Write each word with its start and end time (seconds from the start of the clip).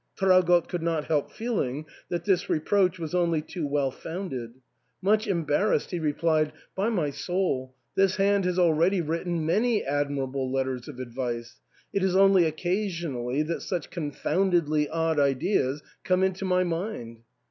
Traugott 0.15 0.67
could 0.67 0.81
not 0.81 1.03
help 1.05 1.29
feeling 1.31 1.85
that 2.09 2.25
this 2.25 2.49
reproach 2.49 2.97
was 2.97 3.13
only 3.13 3.39
too 3.39 3.67
well 3.67 3.91
founded. 3.91 4.55
Much 4.99 5.27
em 5.27 5.41
ARTHUR'S 5.41 5.83
HALL. 5.85 5.89
327 5.89 5.91
barrassed, 5.91 5.91
he 5.91 5.99
replied, 5.99 6.53
"By 6.75 6.89
my 6.89 7.11
soul, 7.11 7.75
this 7.93 8.15
hand 8.15 8.45
has 8.45 8.57
already 8.57 8.99
written 8.99 9.45
many 9.45 9.83
admirable 9.83 10.51
letters 10.51 10.87
of 10.87 10.97
advice; 10.99 11.59
it 11.93 12.01
is 12.01 12.15
only 12.15 12.45
occasionally 12.45 13.43
that 13.43 13.61
such 13.61 13.91
confoundedly 13.91 14.89
odd 14.89 15.19
ideas 15.19 15.83
come 16.03 16.23
into 16.23 16.45
my 16.45 16.63
mind." 16.63 17.19